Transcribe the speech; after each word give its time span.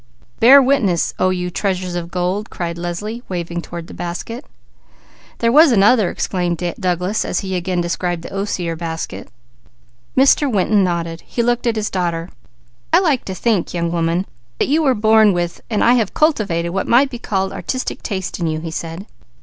"Bear 0.39 0.59
witness, 0.63 1.13
O 1.19 1.29
you 1.29 1.51
treasures 1.51 1.93
of 1.93 2.09
gold!" 2.09 2.49
cried 2.49 2.75
Leslie, 2.75 3.21
waving 3.29 3.61
toward 3.61 3.85
the 3.85 3.93
basket. 3.93 4.47
"There 5.37 5.51
was 5.51 5.71
another," 5.71 6.09
explained 6.09 6.57
Douglas 6.79 7.23
as 7.23 7.41
he 7.41 7.55
again 7.55 7.81
described 7.81 8.23
the 8.23 8.33
osier 8.33 8.75
basket. 8.75 9.27
Mr. 10.17 10.51
Winton 10.51 10.83
nodded. 10.83 11.21
He 11.27 11.43
looked 11.43 11.67
at 11.67 11.75
his 11.75 11.91
daughter. 11.91 12.29
"I 12.91 12.99
like 12.99 13.25
to 13.25 13.35
think, 13.35 13.75
young 13.75 13.91
woman, 13.91 14.25
that 14.57 14.69
you 14.69 14.81
were 14.81 14.95
born 14.95 15.33
with 15.33 15.61
and 15.69 15.83
I 15.83 15.93
have 15.93 16.15
cultivated 16.15 16.69
what 16.69 16.87
might 16.87 17.11
be 17.11 17.19
called 17.19 17.53
artistic 17.53 18.01
taste 18.01 18.39
in 18.39 18.47
you," 18.47 18.59
he 18.59 18.71
said. 18.71 19.05